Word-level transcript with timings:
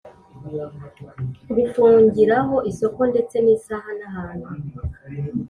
Gufungiraho 1.55 2.55
isoko 2.71 3.01
ndetse 3.11 3.35
n 3.41 3.47
isaha 3.55 3.89
n 3.99 4.01
ahantu 4.09 4.49